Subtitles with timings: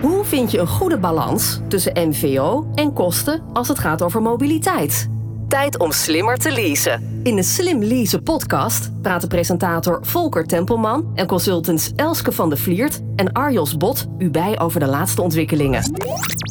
[0.00, 5.08] Hoe vind je een goede balans tussen MVO en kosten als het gaat over mobiliteit?
[5.48, 7.20] Tijd om slimmer te leasen.
[7.22, 13.00] In de Slim Leasen podcast praten presentator Volker Tempelman en consultants Elske van de Vliert
[13.16, 15.82] en Arjos Bot u bij over de laatste ontwikkelingen.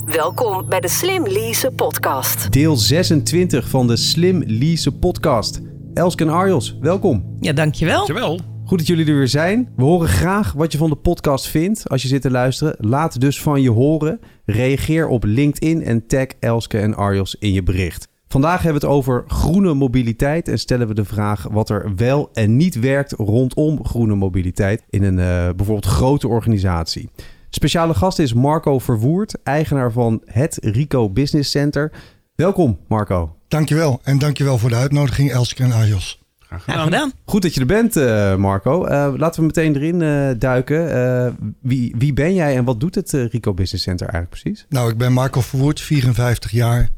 [0.05, 2.51] Welkom bij de Slim Leasen podcast.
[2.51, 5.61] Deel 26 van de Slim Leasen podcast.
[5.93, 7.37] Elske en Arjos, welkom.
[7.39, 7.95] Ja, dankjewel.
[7.95, 8.56] Dankjewel.
[8.67, 9.69] Goed dat jullie er weer zijn.
[9.75, 12.75] We horen graag wat je van de podcast vindt als je zit te luisteren.
[12.79, 14.19] Laat dus van je horen.
[14.45, 18.07] Reageer op LinkedIn en tag Elske en Arjos in je bericht.
[18.27, 22.29] Vandaag hebben we het over groene mobiliteit en stellen we de vraag wat er wel
[22.33, 27.09] en niet werkt rondom groene mobiliteit in een uh, bijvoorbeeld grote organisatie.
[27.49, 31.91] Speciale gast is Marco Verwoerd, eigenaar van het Rico Business Center.
[32.35, 33.35] Welkom Marco.
[33.47, 36.26] Dankjewel en dankjewel voor de uitnodiging Elske en Arjos.
[36.47, 36.83] Graag gedaan.
[36.83, 37.11] gedaan.
[37.25, 38.87] Goed dat je er bent, uh, Marco.
[38.87, 41.55] Uh, laten we meteen erin uh, duiken.
[41.61, 44.65] wie, wie ben jij en wat doet het Rico Business Center eigenlijk precies?
[44.69, 46.89] Nou, ik ben Marco Verwoerd, 54 jaar.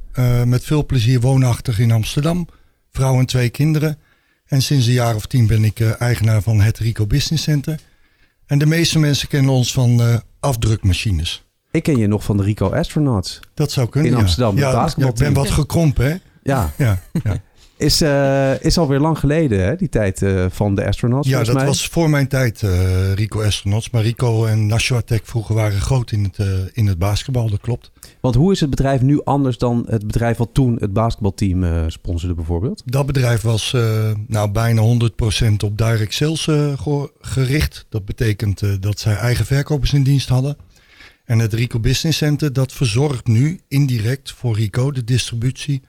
[0.45, 2.47] met veel plezier woonachtig in Amsterdam.
[2.91, 3.97] Vrouw en twee kinderen.
[4.45, 7.79] En sinds een jaar of tien ben ik eigenaar van het Rico Business Center.
[8.45, 11.43] En de meeste mensen kennen ons van afdrukmachines.
[11.71, 13.39] Ik ken je nog van de Rico Astronauts.
[13.53, 14.11] Dat zou kunnen.
[14.11, 14.57] In Amsterdam.
[14.57, 16.17] Ja, ja ik ben wat gekrompen, hè?
[16.43, 16.71] Ja.
[16.77, 17.41] ja, ja.
[17.79, 21.27] Is, uh, is alweer lang geleden, hè, die tijd uh, van de astronauts.
[21.27, 21.65] Ja, dat mij.
[21.65, 23.89] was voor mijn tijd, uh, Rico Astronauts.
[23.89, 27.91] Maar Rico en Nashua Tech vroeger waren groot in het, in het basketbal, dat klopt.
[28.19, 32.35] Want hoe is het bedrijf nu anders dan het bedrijf wat toen het basketbalteam sponsorde
[32.35, 32.83] bijvoorbeeld?
[32.85, 33.75] Dat bedrijf was
[34.27, 34.85] nou, bijna 100%
[35.65, 36.47] op direct sales
[37.19, 37.85] gericht.
[37.89, 40.57] Dat betekent dat zij eigen verkopers in dienst hadden.
[41.25, 45.81] En het Rico Business Center, dat verzorgt nu indirect voor Rico de distributie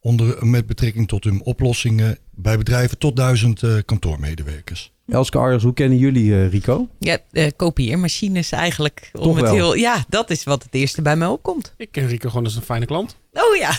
[0.00, 4.92] onder, met betrekking tot hun oplossingen bij bedrijven tot duizend uh, kantoormedewerkers.
[5.06, 6.88] Elske Arjos, hoe kennen jullie uh, Rico?
[6.98, 9.10] Ja, uh, kopieermachines eigenlijk.
[9.18, 11.74] Om het heel, ja, dat is wat het eerste bij mij opkomt.
[11.76, 13.16] Ik ken Rico gewoon als een fijne klant.
[13.32, 13.70] Oh ja,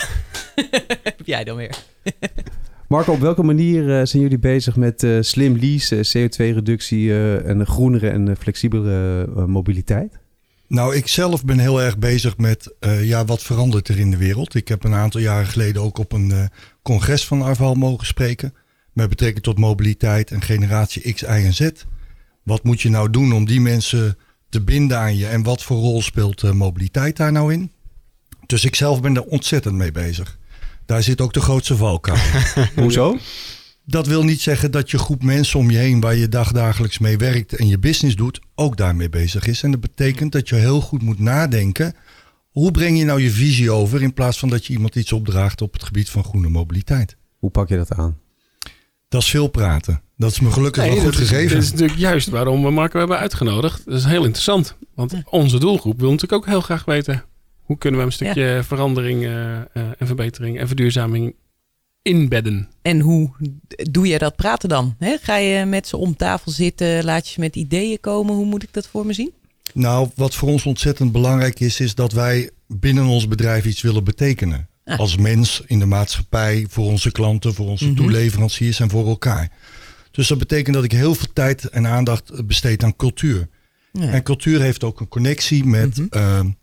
[1.04, 1.78] heb jij dan weer.
[2.88, 9.28] Marco, op welke manier zijn jullie bezig met slim lease, CO2-reductie en groenere en flexibele
[9.48, 10.20] mobiliteit?
[10.70, 14.18] Nou, ik zelf ben heel erg bezig met uh, ja, wat verandert er in de
[14.18, 14.56] wereld.
[14.56, 16.44] Ik heb een aantal jaren geleden ook op een uh,
[16.82, 18.54] congres van Arval mogen spreken.
[18.94, 21.70] Met betrekking tot mobiliteit en generatie X, Y en Z.
[22.44, 24.18] Wat moet je nou doen om die mensen
[24.50, 25.28] te binden aan je?
[25.28, 27.72] En wat voor rol speelt uh, mobiliteit daar nou in?
[28.46, 30.38] Dus ik zelf ben daar ontzettend mee bezig.
[30.86, 32.18] Daar zit ook de grootste valkuil.
[32.76, 33.18] Hoezo?
[33.90, 37.18] Dat wil niet zeggen dat je groep mensen om je heen waar je dagdagelijks mee
[37.18, 39.64] werkt en je business doet, ook daarmee bezig is.
[39.64, 41.94] En dat betekent dat je heel goed moet nadenken.
[42.50, 45.62] Hoe breng je nou je visie over in plaats van dat je iemand iets opdraagt
[45.62, 47.18] op het gebied van groene mobiliteit?
[47.38, 48.18] Hoe pak je dat aan?
[49.08, 50.02] Dat is veel praten.
[50.18, 51.44] Dat is me gelukkig nee, wel goed gegeven.
[51.44, 53.86] Is, dat is natuurlijk juist waarom we Marco hebben uitgenodigd.
[53.86, 54.76] Dat is heel interessant.
[54.96, 57.24] Want onze doelgroep wil natuurlijk ook heel graag weten...
[57.62, 58.64] hoe kunnen we een stukje ja.
[58.64, 61.36] verandering uh, uh, en verbetering en verduurzaming
[62.10, 62.68] inbedden.
[62.82, 63.30] En hoe
[63.92, 64.96] doe je dat praten dan?
[65.00, 68.36] He, ga je met ze om tafel zitten, laat je ze met ideeën komen?
[68.36, 69.32] Hoe moet ik dat voor me zien?
[69.74, 74.04] Nou, wat voor ons ontzettend belangrijk is, is dat wij binnen ons bedrijf iets willen
[74.04, 74.68] betekenen.
[74.86, 75.00] Ah.
[75.00, 78.00] Als mens in de maatschappij, voor onze klanten, voor onze mm -hmm.
[78.00, 79.52] toeleveranciers en voor elkaar.
[80.12, 83.48] Dus dat betekent dat ik heel veel tijd en aandacht besteed aan cultuur.
[83.92, 84.12] Ja.
[84.12, 86.22] En cultuur heeft ook een connectie met, mm -hmm.
[86.22, 86.54] uh,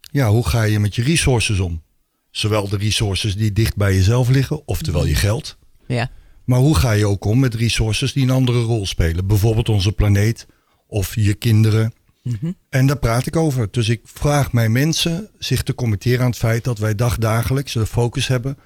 [0.00, 1.82] ja, hoe ga je met je resources om?
[2.30, 5.56] Zowel de resources die dicht bij jezelf liggen, oftewel je geld.
[5.86, 6.10] Ja.
[6.44, 9.26] Maar hoe ga je ook om met resources die een andere rol spelen?
[9.26, 10.46] Bijvoorbeeld onze planeet
[10.86, 11.92] of je kinderen.
[12.22, 12.56] Mm-hmm.
[12.68, 13.68] En daar praat ik over.
[13.70, 17.86] Dus ik vraag mijn mensen zich te committeren aan het feit dat wij dagdagelijks de
[17.86, 18.58] focus hebben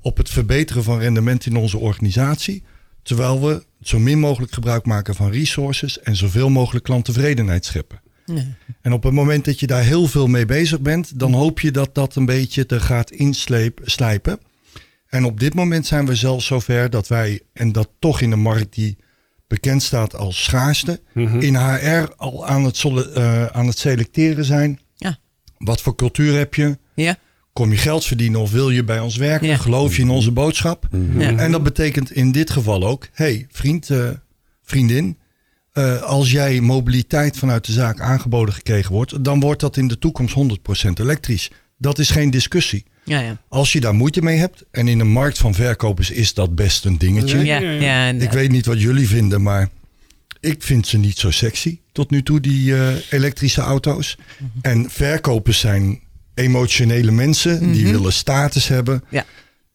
[0.00, 2.62] op het verbeteren van rendement in onze organisatie.
[3.02, 8.00] Terwijl we zo min mogelijk gebruik maken van resources en zoveel mogelijk klanttevredenheid scheppen.
[8.26, 8.54] Nee.
[8.80, 11.70] En op het moment dat je daar heel veel mee bezig bent, dan hoop je
[11.70, 14.38] dat dat een beetje te gaat inslijpen.
[15.08, 18.40] En op dit moment zijn we zelfs zover dat wij, en dat toch in een
[18.40, 18.96] markt die
[19.46, 21.40] bekend staat als schaarste, mm-hmm.
[21.40, 24.80] in HR al aan het, uh, aan het selecteren zijn.
[24.96, 25.18] Ja.
[25.58, 26.78] Wat voor cultuur heb je?
[26.94, 27.16] Ja.
[27.52, 29.48] Kom je geld verdienen of wil je bij ons werken?
[29.48, 29.56] Ja.
[29.56, 30.88] Geloof je in onze boodschap?
[30.90, 31.20] Mhm.
[31.20, 31.36] Ja.
[31.36, 34.08] En dat betekent in dit geval ook, hey vriend, uh,
[34.62, 35.18] vriendin,
[35.74, 39.98] uh, als jij mobiliteit vanuit de zaak aangeboden gekregen wordt, dan wordt dat in de
[39.98, 40.34] toekomst
[40.88, 41.50] 100% elektrisch.
[41.78, 42.84] Dat is geen discussie.
[43.04, 43.38] Ja, ja.
[43.48, 46.84] Als je daar moeite mee hebt, en in een markt van verkopers is dat best
[46.84, 47.44] een dingetje.
[47.44, 49.68] Ja, ja, Ik weet niet wat jullie vinden, maar
[50.40, 54.16] ik vind ze niet zo sexy tot nu toe, die uh, elektrische auto's.
[54.18, 54.62] Mm -hmm.
[54.62, 56.00] En verkopers zijn
[56.34, 57.72] emotionele mensen, mm -hmm.
[57.72, 59.04] die willen status hebben.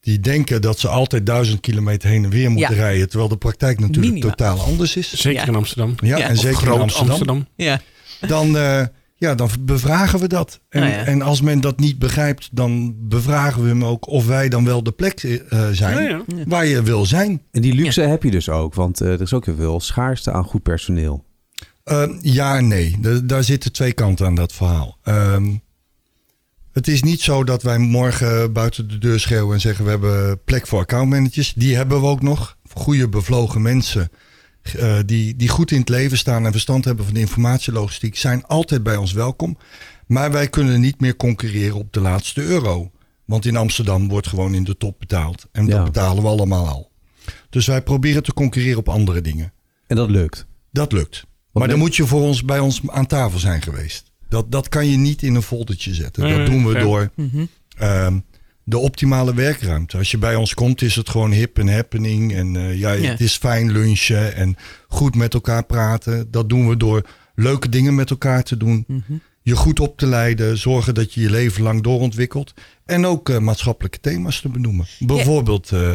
[0.09, 2.81] Die denken dat ze altijd duizend kilometer heen en weer moeten Ja.
[2.81, 3.07] rijden.
[3.09, 4.29] Terwijl de praktijk natuurlijk Minima.
[4.29, 5.13] totaal anders is.
[5.13, 5.47] Zeker Ja.
[5.47, 5.95] in Amsterdam.
[6.01, 6.25] Ja, Ja.
[6.27, 7.09] en Of zeker groot in Amsterdam.
[7.09, 7.47] Amsterdam.
[7.55, 7.81] Ja.
[8.27, 8.81] Dan, uh,
[9.15, 10.59] ja, dan bevragen we dat.
[10.69, 11.05] En, Nou ja.
[11.05, 14.83] en als men dat niet begrijpt, dan bevragen we hem ook of wij dan wel
[14.83, 16.43] de plek eh, zijn Ja, ja.
[16.47, 17.41] waar je wil zijn.
[17.51, 20.31] En die luxe heb je dus ook, want eh, er is ook heel veel schaarste
[20.31, 21.25] aan goed personeel.
[21.83, 22.97] Eh, ja en nee.
[23.01, 24.97] De- daar zitten twee kanten aan dat verhaal.
[25.03, 25.47] Ehm,
[26.71, 30.43] het is niet zo dat wij morgen buiten de deur schreeuwen en zeggen we hebben
[30.43, 31.53] plek voor accountmanagers.
[31.53, 32.57] Die hebben we ook nog.
[32.73, 34.09] Goede bevlogen mensen
[34.61, 38.45] eh, die, die goed in het leven staan en verstand hebben van de informatielogistiek zijn
[38.45, 39.57] altijd bij ons welkom.
[40.07, 42.91] Maar wij kunnen niet meer concurreren op de laatste euro.
[43.25, 45.47] Want in Amsterdam wordt gewoon in de top betaald.
[45.51, 45.75] En Ja.
[45.75, 46.91] dat betalen we allemaal al.
[47.49, 49.53] Dus wij proberen te concurreren op andere dingen.
[49.87, 50.45] En dat lukt.
[50.71, 51.25] Dat lukt.
[51.51, 54.08] Maar dan moet je voor ons bij ons aan tafel zijn geweest.
[54.29, 56.23] Dat, dat kan je niet in een foldertje zetten.
[56.23, 57.09] Nee, dat doen we door
[57.77, 58.19] ehm,
[58.63, 59.97] de optimale werkruimte.
[59.97, 62.33] Als je bij ons komt, is het gewoon hip en happening.
[62.33, 63.09] En eh, ja, Ja.
[63.09, 64.55] het is fijn lunchen en
[64.87, 66.31] goed met elkaar praten.
[66.31, 67.05] Dat doen we door
[67.35, 68.85] leuke dingen met elkaar te doen.
[69.41, 70.57] Je goed op te leiden.
[70.57, 72.53] Zorgen dat je je leven lang doorontwikkelt.
[72.85, 74.85] En ook eh, maatschappelijke thema's te benoemen.
[74.99, 75.91] Bijvoorbeeld eh,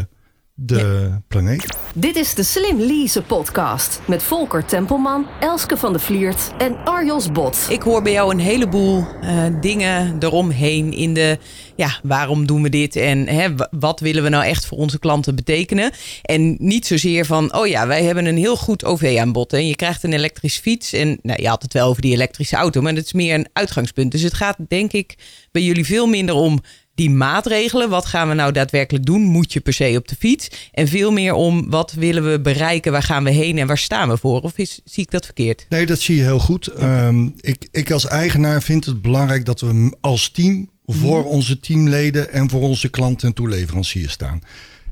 [0.56, 1.78] de planeet.
[1.94, 7.32] Dit is de Slim Lease podcast met Volker Tempelman, Elske van de Vliert en Arjos
[7.32, 7.66] Bot.
[7.68, 11.38] Ik hoor bij jou een heleboel eh, dingen eromheen in de,
[11.76, 14.98] ja, waarom doen we dit en hè, wa- wat willen we nou echt voor onze
[14.98, 15.90] klanten betekenen?
[16.22, 20.02] En niet zozeer van, oh ja, wij hebben een heel goed OV-aanbod en je krijgt
[20.02, 23.04] een elektrische fiets en nou, je had het wel over die elektrische auto, maar dat
[23.04, 24.12] is meer een uitgangspunt.
[24.12, 25.14] Dus het gaat denk ik
[25.52, 26.60] bij jullie veel minder om
[26.94, 27.88] die maatregelen.
[27.88, 29.22] Wat gaan we nou daadwerkelijk doen?
[29.22, 30.70] Moet je per se op de fiets?
[30.72, 32.92] En veel meer om wat willen we bereiken?
[32.92, 34.40] Waar gaan we heen en waar staan we voor?
[34.40, 35.66] Of is, zie ik dat verkeerd?
[35.68, 36.66] Nee, dat zie je heel goed.
[36.66, 42.32] Ehm, ik, ik als eigenaar vind het belangrijk dat we als team voor onze teamleden
[42.32, 44.40] en voor onze klanten en toeleveranciers staan.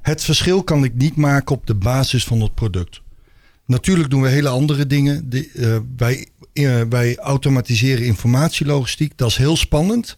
[0.02, 3.00] Het verschil kan ik niet maken op de basis van het product.
[3.66, 5.30] Natuurlijk doen we hele andere dingen.
[5.30, 9.12] De, eh, wij, eh, wij automatiseren informatielogistiek.
[9.16, 10.16] Dat is heel spannend.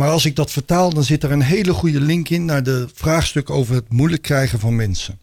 [0.00, 2.88] Maar als ik dat vertaal, dan zit er een hele goede link in naar de
[2.94, 5.18] vraagstuk over het moeilijk krijgen van mensen.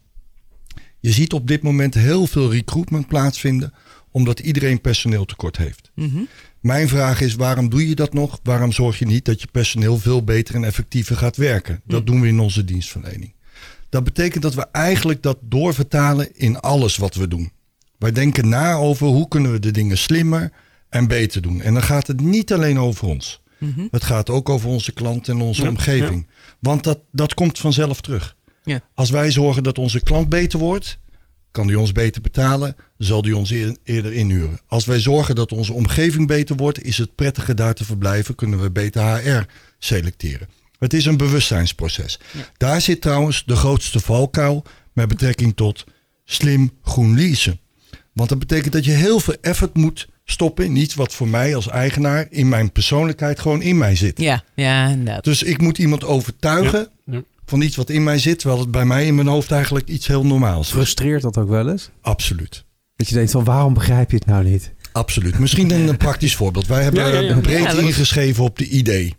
[1.00, 3.72] Je ziet op dit moment heel veel recruitment plaatsvinden,
[4.10, 5.90] omdat iedereen personeel tekort heeft.
[6.60, 8.40] Mijn vraag is, waarom doe je dat nog?
[8.42, 11.80] Waarom zorg je niet dat je personeel veel beter en effectiever gaat werken?
[11.84, 13.34] Dat doen we in onze dienstverlening.
[13.88, 17.52] Dat betekent dat we eigenlijk dat doorvertalen in alles wat we doen.
[17.98, 20.52] Wij denken na over hoe kunnen we de dingen slimmer
[20.88, 21.62] en beter doen.
[21.62, 23.40] En dan gaat het niet alleen over ons.
[23.90, 26.26] Het gaat ook over onze klant en onze Ja, omgeving.
[26.60, 28.36] Want dat, dat komt vanzelf terug.
[28.64, 28.80] Ja.
[28.94, 30.98] Als wij zorgen dat onze klant beter wordt,
[31.50, 34.60] kan die ons beter betalen, zal die ons eer- eerder inhuren.
[34.66, 38.62] Als wij zorgen dat onze omgeving beter wordt, is het prettiger daar te verblijven, kunnen
[38.62, 39.46] we beter HR
[39.78, 40.48] selecteren.
[40.78, 42.18] Het is een bewustzijnsproces.
[42.56, 45.84] Daar zit trouwens de grootste valkuil met betrekking tot
[46.24, 47.60] slim groen leasen.
[48.12, 51.54] Want dat betekent dat je heel veel effort moet stoppen in iets wat voor mij
[51.54, 54.20] als eigenaar in mijn persoonlijkheid gewoon in mij zit.
[54.20, 55.24] Ja, ja, inderdaad.
[55.24, 57.22] Dus ik moet iemand overtuigen Ja, ja.
[57.46, 60.06] van iets wat in mij zit, terwijl het bij mij in mijn hoofd eigenlijk iets
[60.06, 60.72] heel normaals is.
[60.72, 61.90] Frustreert dat ook wel eens?
[62.00, 62.64] Absoluut.
[62.96, 64.72] Dat je denkt van waarom begrijp je het nou niet?
[64.92, 65.38] Absoluut.
[65.38, 66.66] Misschien een praktisch voorbeeld.
[66.66, 67.30] Wij hebben Ja, ja, ja.
[67.30, 69.14] eh, breed ingeschreven op de ID.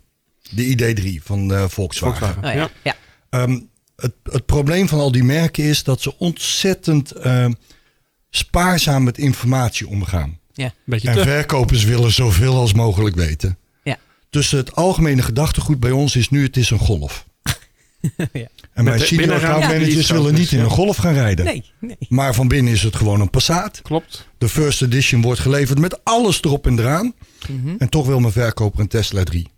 [0.50, 2.18] De ID3 van eh, Volkswagen.
[2.26, 2.48] Volkswagen.
[2.48, 2.70] Oh, ja.
[2.82, 2.96] Ja.
[3.30, 3.42] Ja.
[3.42, 3.60] Ehm,
[3.96, 7.46] het, het probleem van al die merken is dat ze ontzettend eh,
[8.30, 10.38] spaarzaam met informatie omgaan.
[10.84, 11.22] Beetje En te.
[11.22, 13.58] verkopers willen zoveel als mogelijk weten.
[13.82, 13.98] Ja.
[14.30, 17.26] Dus het algemene gedachtegoed bij ons is nu het is een golf.
[18.32, 18.48] Ja.
[18.72, 20.64] En mijn senior account managers willen niet in ja.
[20.64, 21.44] een golf gaan rijden.
[21.44, 21.96] Nee, nee.
[22.08, 23.80] Maar van binnen is het gewoon een Passat.
[23.82, 24.28] Klopt.
[24.38, 27.14] De first edition wordt geleverd met alles erop en eraan.
[27.78, 29.48] En toch wil mijn verkoper een Tesla 3.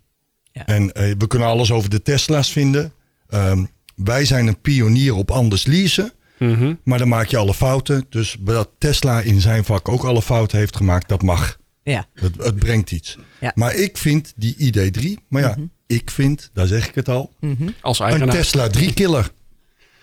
[0.51, 0.65] Ja.
[0.65, 2.93] En eh, we kunnen alles over de Tesla's vinden.
[3.29, 6.11] Ehm, wij zijn een pionier op anders leasen.
[6.49, 6.73] Mhm.
[6.83, 8.05] Maar dan maak je alle fouten.
[8.09, 11.57] Dus dat Tesla in zijn vak ook alle fouten heeft gemaakt, dat mag.
[11.83, 12.05] Ja.
[12.13, 13.17] Het, het brengt iets.
[13.39, 13.51] Ja.
[13.55, 15.55] Maar ik vind die ID3, maar ja,
[15.87, 17.33] ik vind, daar zeg ik het al,
[17.81, 18.35] Als een eigenaar.
[18.35, 19.31] Tesla 3 killer.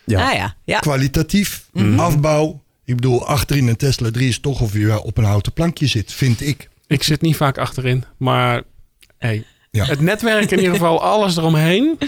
[0.07, 0.29] Ja.
[0.29, 0.79] Ah ja, ja.
[0.79, 1.67] Kwalitatief,
[1.97, 2.63] afbouw.
[2.85, 6.13] Ik bedoel, achterin een Tesla 3 is toch of je op een houten plankje zit,
[6.13, 6.69] vind ik.
[6.87, 8.05] Ik zit niet vaak achterin.
[8.17, 8.63] Maar
[9.19, 9.85] hey, Ja.
[9.85, 11.99] het netwerk in ieder geval, alles eromheen...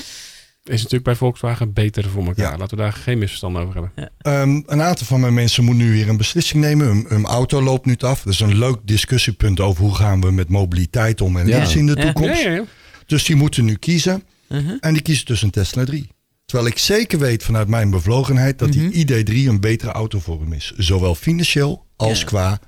[0.64, 2.52] is natuurlijk bij Volkswagen beter voor elkaar.
[2.52, 2.58] Ja.
[2.58, 4.10] Laten we daar geen misverstand over hebben.
[4.18, 6.86] Ehm, een aantal van mijn mensen moet nu weer een beslissing nemen.
[6.86, 8.22] Hun, hun auto loopt nu af.
[8.22, 11.62] Dat is een leuk discussiepunt over hoe gaan we met mobiliteit om en Ja.
[11.62, 12.42] iets in de toekomst.
[12.42, 12.64] Ja, ja, ja.
[13.06, 14.22] Dus die moeten nu kiezen.
[14.48, 14.76] Mhm.
[14.80, 16.08] En die kiezen tussen een Tesla 3.
[16.44, 20.52] Terwijl ik zeker weet vanuit mijn bevlogenheid dat die ID3 een betere auto voor hem
[20.52, 20.72] is.
[20.76, 22.24] Zowel financieel als Ja.
[22.26, 22.58] qua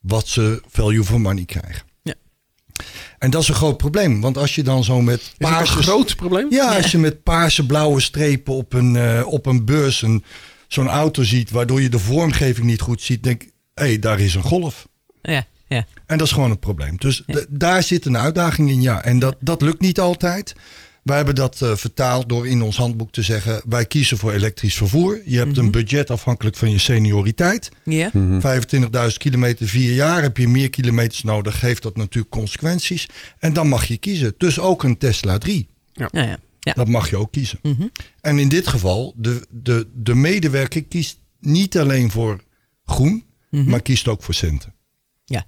[0.00, 1.82] wat ze value for money krijgen.
[3.18, 4.20] En dat is een groot probleem.
[4.20, 5.72] Want als je dan zo met Is dat een paarse...
[5.82, 6.46] groot probleem?
[6.50, 10.24] Ja, als je met paarse blauwe strepen op een, eh, op een beurs een,
[10.68, 11.50] zo'n auto ziet...
[11.50, 13.22] waardoor je de vormgeving niet goed ziet...
[13.22, 14.88] denk ik, hé, hey, daar is een golf.
[15.22, 15.86] Ja, Ja.
[16.06, 16.96] En dat is gewoon een probleem.
[16.96, 19.02] Dus d- daar zit een uitdaging in, ja.
[19.04, 20.54] En dat, dat lukt niet altijd.
[21.02, 23.62] Wij hebben dat eh, vertaald door in ons handboek te zeggen...
[23.68, 25.20] wij kiezen voor elektrisch vervoer.
[25.24, 27.70] Je hebt een budget afhankelijk van je senioriteit.
[27.84, 28.10] Ja.
[28.14, 28.18] 25.000
[29.16, 30.22] kilometer, vier jaar.
[30.22, 33.08] Heb je meer kilometers nodig, heeft dat natuurlijk consequenties.
[33.38, 34.34] En dan mag je kiezen.
[34.38, 35.68] Dus ook een Tesla 3.
[35.94, 36.38] Nou ja.
[36.60, 36.72] Ja.
[36.72, 37.60] Dat mag je ook kiezen.
[38.20, 42.40] En in dit geval, de, de, de medewerker kiest niet alleen voor
[42.84, 44.74] groen, maar kiest ook voor centen.
[45.24, 45.46] Ja.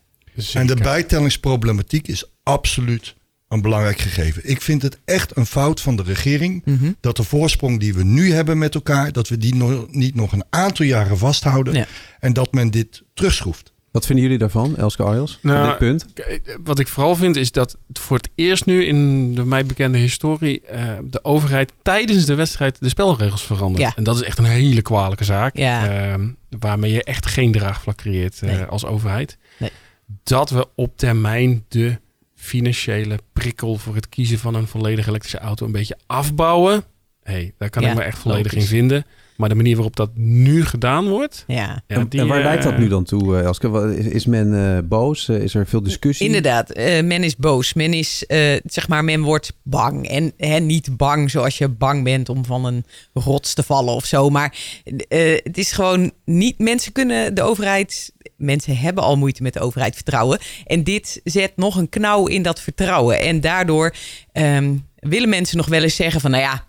[0.52, 3.14] En de bijtellingsproblematiek is absoluut
[3.52, 4.42] een belangrijk gegeven.
[4.44, 6.64] Ik vind het echt een fout van de regering
[7.00, 10.32] dat de voorsprong die we nu hebben met elkaar, dat we die nog, niet nog
[10.32, 11.86] een aantal jaren vasthouden Ja.
[12.20, 13.72] en dat men dit terugschroeft.
[13.90, 15.38] Wat vinden jullie daarvan, Elske Arjels?
[15.42, 16.06] Nou, dit punt?
[16.14, 19.98] Kijk, Wat ik vooral vind is dat voor het eerst nu in de mij bekende
[19.98, 23.82] historie eh, de overheid tijdens de wedstrijd de spelregels verandert.
[23.82, 23.92] Ja.
[23.96, 25.56] En dat is echt een hele kwalijke zaak.
[25.56, 25.88] Ja.
[26.12, 26.14] eh,
[26.58, 28.64] waarmee je echt geen draagvlak creëert eh, Nee.
[28.64, 29.38] als overheid.
[29.58, 29.70] Nee.
[30.24, 31.98] Dat we op termijn de
[32.42, 36.84] financiële prikkel voor het kiezen van een volledig elektrische auto een beetje afbouwen.
[37.22, 38.70] hey, daar kan Ja, ik me echt volledig logisch.
[38.70, 39.04] in vinden.
[39.42, 41.44] Maar de manier waarop dat nu gedaan wordt.
[41.46, 41.82] Ja.
[41.86, 43.96] Ja, en, die, en waar eh, leidt dat nu dan toe, eh, Elske?
[43.96, 45.28] Is, is men eh, boos?
[45.28, 46.26] Is er veel discussie?
[46.26, 47.74] Inderdaad, eh, men is boos.
[47.74, 50.08] Men is, eh, zeg maar, men wordt bang.
[50.08, 54.04] En hè, niet bang zoals je bang bent om van een rots te vallen of
[54.04, 54.30] zo.
[54.30, 54.56] Maar
[55.08, 56.58] eh, het is gewoon niet.
[56.58, 58.12] Mensen kunnen de overheid.
[58.36, 60.38] Mensen hebben al moeite met de overheid vertrouwen.
[60.66, 63.20] En dit zet nog een knauw in dat vertrouwen.
[63.20, 63.94] En daardoor
[64.32, 66.64] ehm, willen mensen nog wel eens zeggen van, nou ja.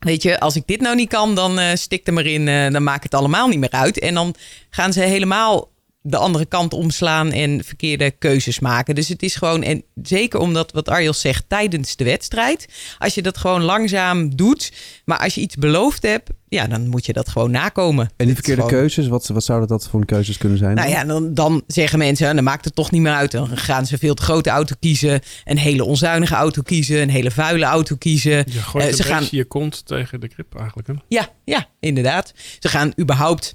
[0.00, 2.48] Weet je, als ik dit nou niet kan, dan eh stik er maar in.
[2.48, 3.98] eh, dan maakt het allemaal niet meer uit.
[3.98, 4.34] En dan
[4.70, 5.68] gaan ze helemaal
[6.02, 8.94] de andere kant omslaan en verkeerde keuzes maken.
[8.94, 12.66] Dus het is gewoon, en zeker omdat wat Arjels zegt tijdens de wedstrijd,
[12.98, 14.72] als je dat gewoon langzaam doet,
[15.04, 18.10] maar als je iets beloofd hebt, ja, dan moet je dat gewoon nakomen.
[18.16, 20.74] En die verkeerde gewoon- keuzes, wat, wat zouden dat voor keuzes kunnen zijn?
[20.74, 20.96] Nou dan?
[20.98, 23.30] ja, dan, dan zeggen mensen, dan maakt het toch niet meer uit.
[23.30, 27.10] Dan gaan ze een veel te grote auto kiezen, een hele onzuinige auto kiezen, een
[27.10, 28.30] hele vuile auto kiezen.
[28.52, 30.88] Je gooit Eh, ze gaan je kont tegen de krip eigenlijk.
[30.88, 30.94] Hè?
[31.08, 32.32] Ja, ja, inderdaad.
[32.58, 33.54] Ze gaan überhaupt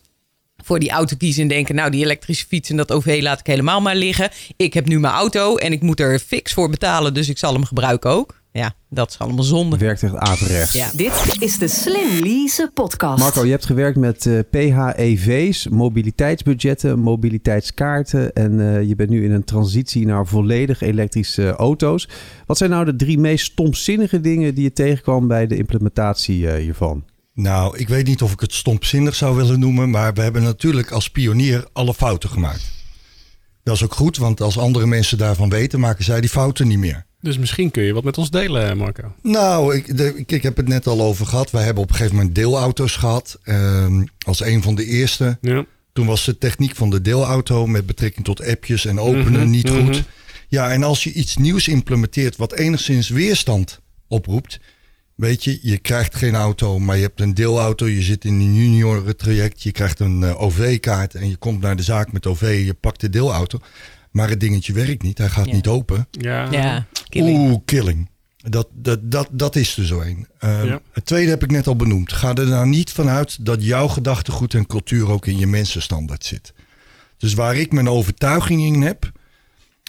[0.65, 1.75] voor die auto kiezen en denken...
[1.75, 4.29] nou, die elektrische fiets en dat OV laat ik helemaal maar liggen.
[4.57, 7.13] Ik heb nu mijn auto en ik moet er fix voor betalen...
[7.13, 8.43] dus ik zal hem gebruiken ook.
[8.51, 9.77] Ja, dat is allemaal zonde.
[9.77, 10.73] Werkt echt averechts.
[10.73, 10.91] Ja.
[10.93, 13.19] Dit is de Slim Lease podcast.
[13.19, 18.33] Marco, je hebt gewerkt met eh, PHEV's, mobiliteitsbudgetten, mobiliteitskaarten.
[18.33, 22.09] En eh, je bent nu in een transitie naar volledig elektrische auto's.
[22.45, 26.61] Wat zijn nou de drie meest stomzinnige dingen die je tegenkwam bij de implementatie eh,
[26.61, 27.03] hiervan?
[27.35, 30.91] Nou, ik weet niet of ik het stompzinnig zou willen noemen, maar we hebben natuurlijk
[30.91, 32.71] als pionier alle fouten gemaakt.
[33.63, 36.77] Dat is ook goed, want als andere mensen daarvan weten, maken zij die fouten niet
[36.77, 37.05] meer.
[37.21, 39.13] Dus misschien kun je wat met ons delen, Marco.
[39.21, 41.51] Nou, ik, de, ik, ik heb het net al over gehad.
[41.51, 43.39] Wij hebben op een gegeven moment deelauto's gehad.
[43.43, 45.37] ehm, als een van de eerste.
[45.41, 45.65] Ja.
[45.93, 49.69] Toen was de techniek van de deelauto met betrekking tot appjes en openen Mhm, niet
[49.69, 49.85] mhm.
[49.85, 50.03] goed.
[50.47, 54.59] Ja, en als je iets nieuws implementeert wat enigszins weerstand oproept.
[55.15, 57.87] Weet je, je krijgt geen auto, maar je hebt een deelauto.
[57.87, 59.63] Je zit in een junioren traject.
[59.63, 62.61] Je krijgt een eh, OV-kaart en je komt naar de zaak met OV.
[62.65, 63.59] Je pakt de deelauto.
[64.11, 65.17] Maar het dingetje werkt niet.
[65.17, 65.53] Hij gaat Ja.
[65.53, 66.07] niet open.
[66.11, 66.51] Ja.
[66.51, 67.37] Ja, killing.
[67.49, 68.09] Oeh, killing.
[68.37, 70.27] Dat, dat, dat, dat is er zo een.
[70.39, 70.81] Ehm, Ja.
[70.91, 72.13] Het tweede heb ik net al benoemd.
[72.13, 76.53] Ga er nou niet vanuit dat jouw gedachtegoed en cultuur ook in je mensenstandaard zit.
[77.17, 79.11] Dus waar ik mijn overtuiging in heb,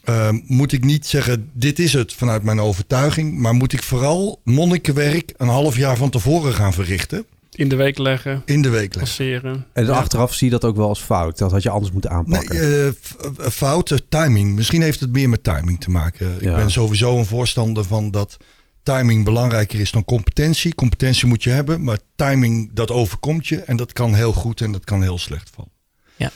[0.07, 3.39] ehm, moet ik niet zeggen: dit is het vanuit mijn overtuiging.
[3.39, 7.25] Maar moet ik vooral monnikenwerk een half jaar van tevoren gaan verrichten.
[7.51, 9.03] In de week leggen, In de weekles.
[9.03, 9.67] passeren.
[9.73, 9.93] En Ja.
[9.93, 11.39] achteraf zie je dat ook wel als fout.
[11.39, 12.85] Dat had je anders moeten Nee, aanpakken.
[12.87, 14.55] eh, f- fouten, timing.
[14.55, 16.35] Misschien heeft het meer met timing te maken.
[16.35, 16.55] Ik Ja.
[16.57, 18.37] ben sowieso een voorstander van dat
[18.83, 20.75] timing belangrijker is dan competentie.
[20.75, 23.57] Competentie moet je hebben, maar timing dat overkomt je.
[23.61, 25.71] En dat kan heel goed en dat kan heel slecht vallen.
[26.17, 26.31] Ja.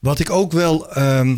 [0.00, 0.92] Wat ik ook wel...
[0.92, 1.36] ehm,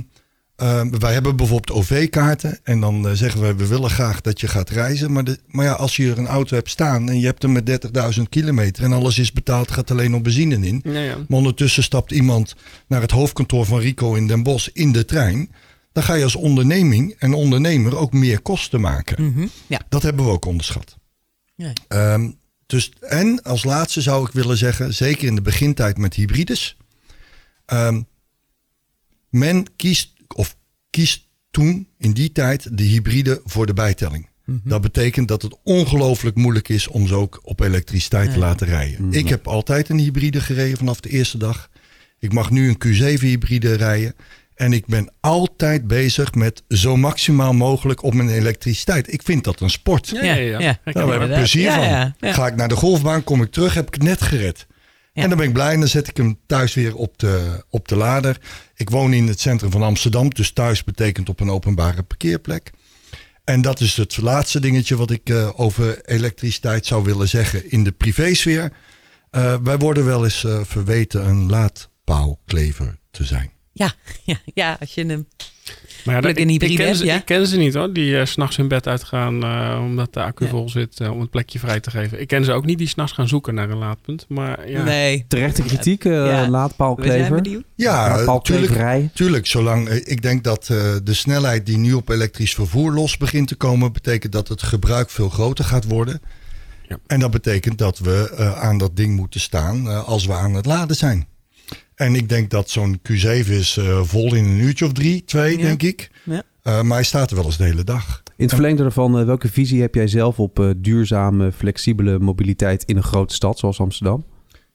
[0.57, 2.59] ehm, wij hebben bijvoorbeeld OV-kaarten.
[2.63, 5.13] En dan eh, zeggen we, we willen graag dat je gaat reizen.
[5.13, 7.53] Maar, de, maar ja, als je er een auto hebt staan en je hebt hem
[7.53, 8.85] met 30.000 kilometer...
[8.85, 10.81] en alles is betaald, gaat alleen op benzine in.
[10.85, 11.17] Ja, ja.
[11.29, 12.55] Maar ondertussen stapt iemand
[12.87, 15.51] naar het hoofdkantoor van Rico in Den Bosch in de trein.
[15.93, 19.25] Dan ga je als onderneming en ondernemer ook meer kosten maken.
[19.25, 19.47] Mhm.
[19.67, 19.81] Ja.
[19.89, 20.97] Dat hebben we ook onderschat.
[21.57, 21.73] Nee.
[21.89, 22.31] Ehm,
[22.67, 26.77] dus, en als laatste zou ik willen zeggen, zeker in de begintijd met hybrides.
[27.67, 28.03] ehm,
[29.31, 30.57] men kiest of
[30.91, 34.29] kiest toen in die tijd de hybride voor de bijtelling.
[34.47, 38.45] Dat betekent dat het ongelooflijk moeilijk is om ze ook op elektriciteit te Ja.
[38.47, 39.13] laten rijden.
[39.13, 41.71] Ik heb altijd een hybride gereden vanaf de eerste dag.
[42.19, 42.79] Ik mag nu een
[43.17, 44.15] Q7 hybride rijden.
[44.55, 49.13] En ik ben altijd bezig met zo maximaal mogelijk op mijn elektriciteit.
[49.13, 50.09] Ik vind dat een sport.
[50.09, 50.59] Ja, ja, ja.
[50.59, 50.59] Ja.
[50.59, 51.37] Herken Daar heb ik Inderdaad.
[51.39, 51.85] plezier Ja, van.
[51.85, 52.33] ja, ja.
[52.33, 54.67] Ga ik naar de golfbaan, kom ik terug, heb ik het net gered.
[55.15, 57.89] En dan ben ik blij en dan zet ik hem thuis weer op de, op
[57.89, 58.41] de lader.
[58.75, 62.73] Ik woon in het centrum van Amsterdam, dus thuis betekent op een openbare parkeerplek.
[63.45, 67.85] En dat is het laatste dingetje wat ik uh, over elektriciteit zou willen zeggen in
[67.85, 68.73] de privésfeer.
[69.31, 73.54] Uh, wij worden wel eens uh, verweten een laadpaalklever te zijn.
[73.75, 73.93] Ja,
[74.25, 75.27] ja, ja als je hem
[76.05, 77.17] maar ja, ik, ik, ken hebt, ze, ja?
[77.17, 80.45] ik ken ze niet hoor, die uh, s'nachts in bed uitgaan uh, omdat de accu
[80.45, 80.51] ja.
[80.51, 82.21] vol zit, uh, om het plekje vrij te geven.
[82.21, 84.27] Ik ken ze ook niet die s'nachts gaan zoeken naar een laadpunt.
[84.29, 84.83] Maar ja.
[84.83, 85.25] Nee.
[85.29, 86.49] Terechte kritiek, ja.
[86.49, 87.63] laadpaalklever.
[87.75, 89.47] Ja, tuurlijk, tuurlijk.
[89.47, 90.67] Zolang, ik denk dat
[91.05, 95.11] de snelheid die nu op elektrisch vervoer los begint te komen, betekent dat het gebruik
[95.11, 96.21] veel groter gaat worden.
[96.89, 96.99] Ja.
[97.07, 100.97] En dat betekent dat we aan dat ding moeten staan als we aan het laden
[100.97, 101.27] zijn.
[101.95, 105.57] En ik denk dat zo'n Q7 is uh, vol in een uurtje of drie, twee,
[105.57, 105.63] ja.
[105.63, 106.11] denk ik.
[106.23, 106.43] Ja.
[106.63, 108.23] Uh, maar hij staat er wel eens de hele dag.
[108.37, 112.97] In het verlengde daarvan, uh, welke visie heb jij zelf op duurzame, flexibele mobiliteit in
[112.97, 114.25] een grote stad zoals Amsterdam?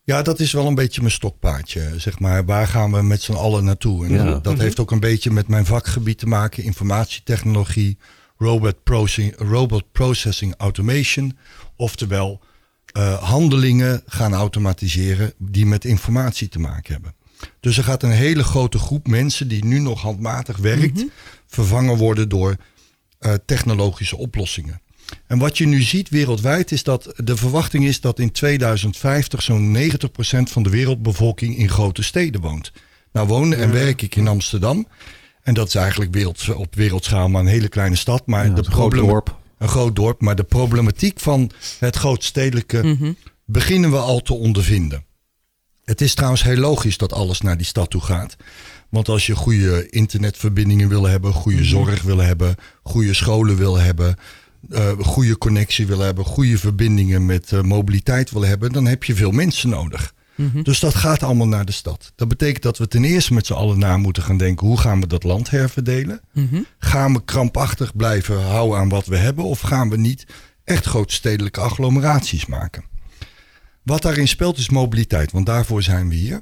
[0.04, 2.44] Ja, dat is wel een beetje mijn stokpaardje, zeg maar.
[2.44, 4.06] Waar gaan we met z'n allen naartoe?
[4.06, 4.24] En ja.
[4.24, 4.60] dat mm -hmm.
[4.60, 6.64] heeft ook een beetje met mijn vakgebied te maken.
[6.64, 7.98] Informatietechnologie,
[8.38, 11.36] robot processing, robot processing automation.
[11.76, 12.40] Oftewel,
[12.92, 17.14] uh, handelingen gaan automatiseren die met informatie te maken hebben.
[17.60, 21.10] Dus er gaat een hele grote groep mensen die nu nog handmatig werkt, mm -hmm.
[21.46, 22.56] vervangen worden door
[23.20, 24.80] uh, technologische oplossingen.
[25.26, 29.76] En wat je nu ziet wereldwijd is dat de verwachting is dat in 2050 zo'n
[29.76, 29.80] 90%
[30.42, 32.72] van de wereldbevolking in grote steden woont.
[33.12, 34.86] Nou woon en werk ik in Amsterdam.
[35.42, 38.26] En dat is eigenlijk wereld, op wereldschaal maar een hele kleine stad.
[38.26, 40.20] Maar ja, de een groot dorp.
[40.20, 43.16] Maar de problematiek van het grootstedelijke mm -hmm.
[43.44, 45.04] beginnen we al te ondervinden.
[45.84, 48.36] Het is trouwens heel logisch dat alles naar die stad toe gaat.
[48.88, 51.66] Want als je goede internetverbindingen wil hebben, goede -hmm.
[51.66, 54.16] zorg wil hebben, goede scholen wil hebben,
[54.68, 59.14] uh, goede connectie wil hebben, goede verbindingen met uh, mobiliteit wil hebben, dan heb je
[59.14, 60.14] veel mensen nodig.
[60.40, 60.62] Mm -hmm.
[60.62, 62.12] Dus dat gaat allemaal naar de stad.
[62.16, 65.00] Dat betekent dat we ten eerste met z'n allen na moeten gaan denken: hoe gaan
[65.00, 66.20] we dat land herverdelen?
[66.32, 66.66] Mm -hmm.
[66.78, 70.26] Gaan we krampachtig blijven houden aan wat we hebben, of gaan we niet
[70.64, 72.84] echt grootstedelijke agglomeraties maken?
[73.82, 76.40] Wat daarin speelt is mobiliteit, want daarvoor zijn we hier.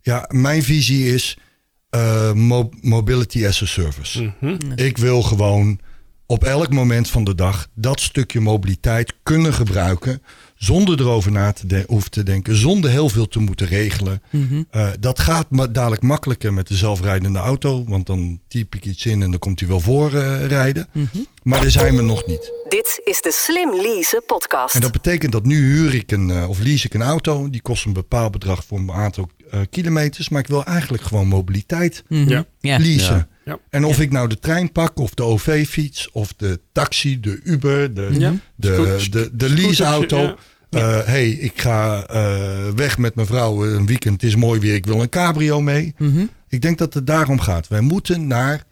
[0.00, 1.38] Ja, mijn visie is
[1.90, 4.22] uh, mo mobility as a service.
[4.22, 4.72] Mm -hmm.
[4.74, 5.80] Ik wil gewoon
[6.26, 10.22] op elk moment van de dag dat stukje mobiliteit kunnen gebruiken
[10.56, 14.22] zonder erover na te hoeven te denken, zonder heel veel te moeten regelen.
[14.30, 14.66] Mm -hmm.
[14.72, 19.06] uh, dat gaat ma dadelijk makkelijker met de zelfrijdende auto, want dan typ ik iets
[19.06, 20.88] in en dan komt hij wel voorrijden.
[20.92, 21.26] Uh, mm -hmm.
[21.42, 22.52] Maar daar zijn we nog niet.
[22.68, 24.74] Dit is de Slim Lease podcast.
[24.74, 27.62] En dat betekent dat nu huur ik een, uh, of lease ik een auto, die
[27.62, 29.30] kost een bepaald bedrag voor een aantal
[29.70, 32.44] kilometers, maar ik wil eigenlijk gewoon mobiliteit mm -hmm.
[32.60, 32.78] ja.
[32.78, 33.16] leasen.
[33.16, 33.28] Ja.
[33.46, 33.58] Ja.
[33.70, 34.02] En of ja.
[34.02, 38.34] ik nou de trein pak, of de OV-fiets, of de taxi, de Uber, de, ja.
[38.54, 40.18] de, de, de, de leaseauto.
[40.18, 40.36] Ja.
[40.70, 44.20] Uh, hey, ik ga uh, weg met mijn vrouw een weekend.
[44.20, 44.74] Het is mooi weer.
[44.74, 45.94] Ik wil een cabrio mee.
[45.98, 46.30] Mm -hmm.
[46.48, 47.68] Ik denk dat het daarom gaat.
[47.68, 48.64] Wij moeten naar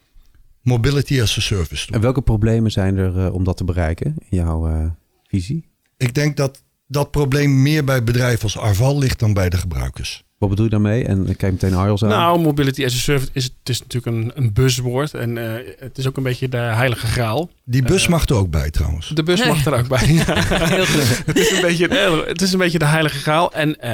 [0.63, 1.95] mobility as a service toe.
[1.95, 4.95] En welke problemen zijn er uh, om dat te bereiken in jouw
[5.29, 5.69] visie?
[5.97, 10.25] Ik denk dat dat probleem meer bij bedrijven als Arval ligt dan bij de gebruikers.
[10.38, 11.05] Wat bedoel je daarmee?
[11.05, 12.09] En ik kijk meteen Arjels aan.
[12.09, 15.14] Nou, mobility as a service is, het is natuurlijk een, een buswoord.
[15.14, 17.51] En uh, het is ook een beetje de heilige graal.
[17.64, 19.09] Die bus uh, mag er ook bij trouwens.
[19.09, 20.07] De bus mag er ook bij.
[20.07, 21.23] Heel goed.
[21.27, 21.88] het, is een beetje,
[22.27, 23.53] het is een beetje de heilige graal.
[23.53, 23.92] En uh,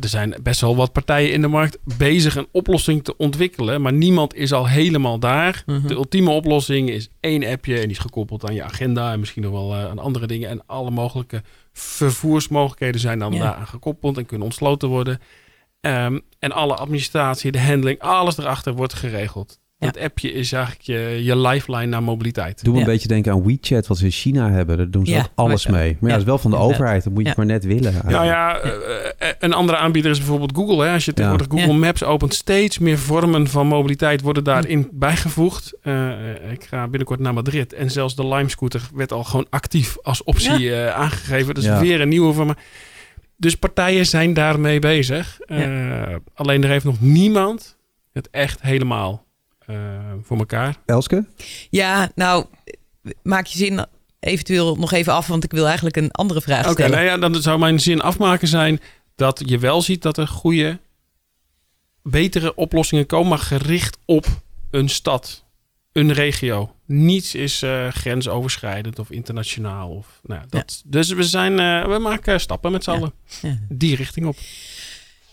[0.00, 3.80] er zijn best wel wat partijen in de markt bezig een oplossing te ontwikkelen.
[3.80, 5.62] Maar niemand is al helemaal daar.
[5.66, 5.86] -huh.
[5.86, 7.74] De ultieme oplossing is één appje.
[7.74, 9.12] En die is gekoppeld aan je agenda.
[9.12, 10.48] En misschien nog wel aan andere dingen.
[10.48, 11.42] En alle mogelijke
[11.72, 13.38] vervoersmogelijkheden zijn dan ja.
[13.38, 14.18] daaraan gekoppeld.
[14.18, 15.20] En kunnen ontsloten worden.
[15.86, 19.62] Um, en alle administratie, de handling, alles erachter wordt geregeld.
[19.78, 19.86] Ja.
[19.86, 22.64] Het appje is eigenlijk je, je lifeline naar mobiliteit.
[22.64, 22.84] Doe me ja.
[22.84, 24.76] een beetje denken aan WeChat, wat ze in China hebben.
[24.76, 25.96] Daar doen ze ja, ook alles maar, mee.
[26.00, 27.04] Maar ja, dat is wel van de overheid.
[27.04, 27.92] Dat moet je maar net willen.
[27.92, 28.16] Eigenlijk.
[28.16, 28.72] Nou ja, uh,
[29.38, 30.84] een andere aanbieder is bijvoorbeeld Google.
[30.84, 30.92] Hè.
[30.92, 35.72] Als je tegenwoordig Google Maps opent, steeds meer vormen van mobiliteit worden daarin bijgevoegd.
[35.82, 36.10] Uh,
[36.52, 37.72] ik ga binnenkort naar Madrid.
[37.72, 41.54] En zelfs de Lime scooter werd al gewoon actief als optie uh, aangegeven.
[41.54, 42.54] Dus weer een nieuwe vorm.
[43.36, 45.38] Dus partijen zijn daarmee bezig.
[45.46, 46.08] Ja.
[46.08, 47.76] Uh, alleen er heeft nog niemand
[48.12, 49.24] het echt helemaal
[49.66, 49.76] uh,
[50.22, 50.76] voor elkaar.
[50.86, 51.26] Elske?
[51.70, 52.44] Ja, nou,
[53.22, 53.86] maak je zin
[54.20, 56.90] eventueel nog even af, want ik wil eigenlijk een andere vraag okay, stellen.
[56.90, 58.80] Oké, nou ja, dan zou mijn zin afmaken zijn
[59.14, 60.78] dat je wel ziet dat er goede,
[62.02, 64.26] betere oplossingen komen, maar gericht op
[64.70, 65.43] een stad
[65.94, 66.74] een regio.
[66.86, 69.90] Niets is uh, grensoverschrijdend of internationaal.
[69.90, 70.90] Of, nou, dat, ja.
[70.90, 73.58] Dus we, zijn, uh, we maken stappen met z'n allen ja.
[73.68, 74.36] Die richting op.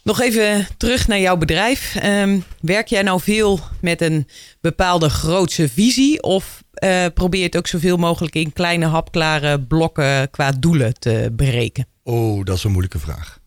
[0.03, 2.03] Nog even terug naar jouw bedrijf.
[2.03, 4.27] Um, werk jij nou veel met een
[4.61, 6.21] bepaalde grootse visie?
[6.23, 11.29] Of uh, probeer je het ook zoveel mogelijk in kleine hapklare blokken qua doelen te
[11.31, 11.85] bereiken?
[12.03, 13.39] Oh, dat is een moeilijke vraag.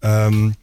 [0.00, 0.54] Um,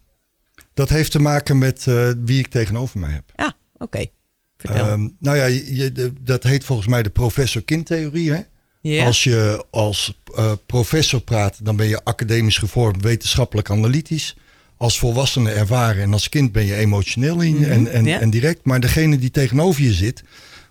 [0.73, 3.31] Dat heeft te maken met eh, wie ik tegenover mij heb.
[3.35, 3.97] Ja, oké.
[3.97, 4.20] Vertel.
[4.63, 8.33] Ehm, nou ja, je, de- dat heet volgens mij de professor-kind-theorie.
[8.81, 9.05] Ja.
[9.05, 14.35] Als je als eh, professor praat, dan ben je academisch gevormd, wetenschappelijk analytisch.
[14.77, 18.09] Als volwassene ervaren en als kind ben je emotioneel in, en, en, Mhm.
[18.09, 18.19] ja.
[18.19, 18.59] en direct.
[18.63, 20.23] Maar degene die tegenover je zit,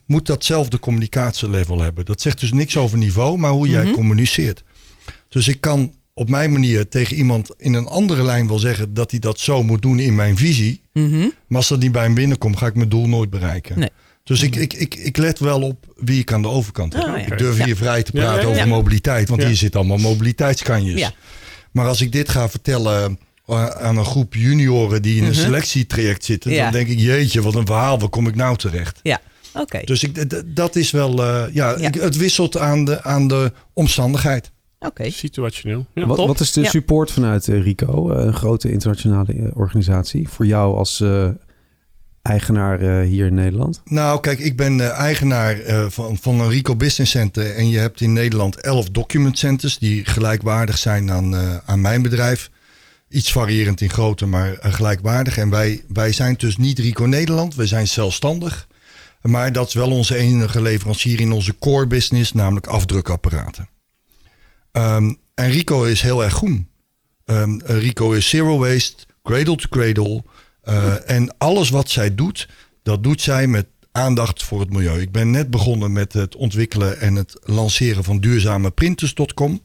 [0.07, 2.05] moet datzelfde communicatielevel hebben.
[2.05, 3.75] Dat zegt dus niks over niveau, maar hoe Mhm.
[3.83, 4.63] jij communiceert.
[5.29, 9.11] Dus ik kan op mijn manier tegen iemand in een andere lijn wel zeggen dat
[9.11, 10.81] hij dat zo moet doen in mijn visie.
[10.93, 11.19] Mhm.
[11.47, 13.79] Maar als dat niet bij hem binnenkomt, ga ik mijn doel nooit bereiken.
[13.79, 13.89] Nee.
[14.25, 17.03] Dus ik, ik, ik, ik let wel op wie ik aan de overkant heb.
[17.03, 17.17] Oh, ja.
[17.27, 17.65] Ik durf Ja.
[17.65, 19.47] hier vrij te Ja, praten ja, over mobiliteit, want Ja.
[19.47, 21.01] hier zitten allemaal mobiliteitskanjes.
[21.01, 21.13] Ja.
[21.73, 26.25] Maar als ik dit ga vertellen eh, aan een groep junioren die in een selectietraject
[26.25, 26.59] zitten, Mhm.
[26.59, 26.65] Ja.
[26.65, 29.01] dan denk ik, jeetje, wat een verhaal, waar kom ik nou terecht?
[29.03, 29.21] Ja,
[29.55, 29.81] oké.
[29.85, 31.87] Dus ik, d- d- dat is wel, eh, ja, Ja.
[31.89, 34.51] ik- het wisselt aan de, aan de omstandigheid.
[34.87, 35.11] Oké.
[35.11, 35.87] Situationeel.
[35.95, 36.07] Ja.
[36.07, 36.69] Wat, wat is de Ja.
[36.69, 41.29] support vanuit eh, Rico, eh, een grote internationale eh, organisatie, voor jou als eh,
[42.23, 43.81] eigenaar eh, hier in Nederland?
[43.85, 47.55] Nou, kijk, ik ben eh, eigenaar eh, van, van een Rico Business Center.
[47.55, 52.03] En je hebt in Nederland 11 document centers die gelijkwaardig zijn aan, eh, aan mijn
[52.03, 52.51] bedrijf.
[53.09, 55.37] Iets variërend in grootte, maar gelijkwaardig.
[55.39, 58.69] En wij, wij zijn dus niet Rico Nederland, we zijn zelfstandig.
[59.23, 63.69] Maar dat is wel onze enige leverancier in onze core business, namelijk afdrukapparaten.
[64.73, 66.69] Ehm, en Rico is heel erg groen.
[67.25, 70.25] Ehm, Rico is zero waste, cradle to cradle.
[70.63, 72.49] Eh, en alles wat zij doet,
[72.83, 75.01] dat doet zij met aandacht voor het milieu.
[75.01, 79.61] Ik ben net begonnen met het ontwikkelen en het lanceren van duurzame printers.com.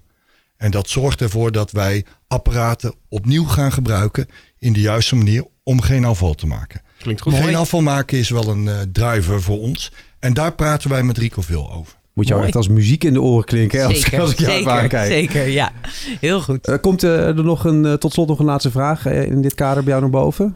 [0.57, 5.81] En dat zorgt ervoor dat wij apparaten opnieuw gaan gebruiken in de juiste manier om
[5.81, 6.81] geen afval te maken.
[6.97, 7.33] Klinkt goed.
[7.33, 9.91] Geen afval maken is wel een eh, driver voor ons.
[10.19, 11.97] En daar praten wij met Rico veel over.
[12.15, 12.45] Moet jou Mooi.
[12.51, 15.07] echt als muziek in de oren klinken hè, Zeker, als ik jou zeker, aankijk.
[15.11, 15.71] zeker, ja.
[16.19, 16.67] Heel goed.
[16.67, 19.53] Eh, komt eh, er nog een, eh, tot slot nog een laatste vraag in dit
[19.55, 20.55] kader bij jou naar boven?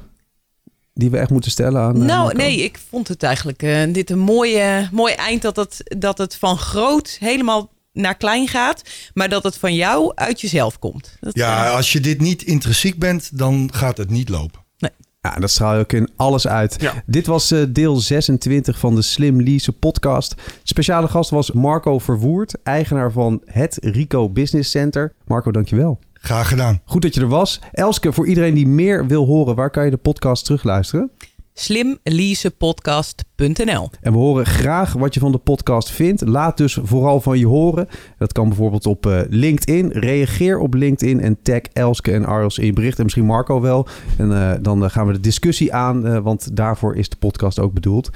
[0.93, 1.97] Die we echt moeten stellen aan.
[1.97, 2.37] Nou, Marco?
[2.37, 6.35] nee, ik vond het eigenlijk eh, dit een mooie, mooi eind dat het, dat het
[6.35, 8.81] van groot helemaal naar klein gaat,
[9.13, 11.17] maar dat het van jou uit jezelf komt.
[11.19, 14.59] Dat, Ja, als je dit niet intrinsiek bent, dan gaat het niet lopen.
[15.21, 16.75] Ja, dat straal je ook in alles uit.
[16.81, 16.93] Ja.
[17.05, 20.35] Dit was eh, deel 26 van de Slim Lease podcast.
[20.63, 25.13] Speciale gast was Marco Verwoerd, eigenaar van het Rico Business Center.
[25.25, 25.99] Marco, dankjewel.
[26.13, 26.81] Graag gedaan.
[26.85, 27.59] Goed dat je er was.
[27.71, 31.11] Elske, voor iedereen die meer wil horen, waar kan je de podcast terugluisteren?
[31.59, 36.27] slimleasepodcast.nl En we horen graag wat je van de podcast vindt.
[36.27, 37.87] Laat dus vooral van je horen.
[38.17, 39.91] Dat kan bijvoorbeeld op eh, LinkedIn.
[39.91, 42.97] Reageer op LinkedIn en tag Elske en Arjos in je bericht.
[42.97, 43.87] En misschien Marco wel.
[44.17, 47.59] En eh, dan eh, gaan we de discussie aan, eh, want daarvoor is de podcast
[47.59, 48.09] ook bedoeld.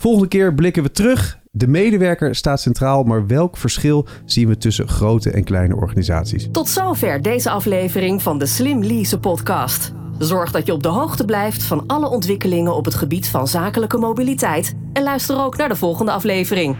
[0.00, 1.38] Volgende keer blikken we terug.
[1.50, 6.48] De medewerker staat centraal, maar welk verschil zien we tussen grote en kleine organisaties?
[6.52, 9.92] Tot zover deze aflevering van de Slim Lease podcast.
[10.18, 13.98] Zorg dat je op de hoogte blijft van alle ontwikkelingen op het gebied van zakelijke
[13.98, 14.74] mobiliteit.
[14.92, 16.76] En luister ook naar de volgende aflevering.